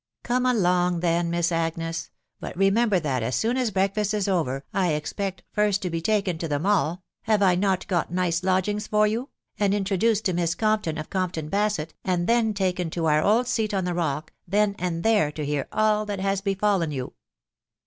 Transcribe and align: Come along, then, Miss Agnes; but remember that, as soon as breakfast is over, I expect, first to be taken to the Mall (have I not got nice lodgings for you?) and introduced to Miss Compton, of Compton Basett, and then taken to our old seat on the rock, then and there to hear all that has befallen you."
Come 0.23 0.47
along, 0.47 1.01
then, 1.01 1.29
Miss 1.29 1.51
Agnes; 1.51 2.09
but 2.39 2.57
remember 2.57 2.99
that, 2.99 3.21
as 3.21 3.35
soon 3.35 3.55
as 3.55 3.69
breakfast 3.69 4.15
is 4.15 4.27
over, 4.27 4.65
I 4.73 4.93
expect, 4.93 5.43
first 5.51 5.83
to 5.83 5.91
be 5.91 6.01
taken 6.01 6.39
to 6.39 6.47
the 6.47 6.57
Mall 6.57 7.03
(have 7.25 7.43
I 7.43 7.53
not 7.53 7.85
got 7.85 8.11
nice 8.11 8.41
lodgings 8.41 8.87
for 8.87 9.05
you?) 9.05 9.29
and 9.59 9.75
introduced 9.75 10.25
to 10.25 10.33
Miss 10.33 10.55
Compton, 10.55 10.97
of 10.97 11.11
Compton 11.11 11.51
Basett, 11.51 11.91
and 12.03 12.25
then 12.25 12.55
taken 12.55 12.89
to 12.89 13.05
our 13.05 13.21
old 13.21 13.45
seat 13.45 13.75
on 13.75 13.85
the 13.85 13.93
rock, 13.93 14.33
then 14.47 14.75
and 14.79 15.03
there 15.03 15.31
to 15.33 15.45
hear 15.45 15.67
all 15.71 16.07
that 16.07 16.19
has 16.19 16.41
befallen 16.41 16.89
you." 16.89 17.13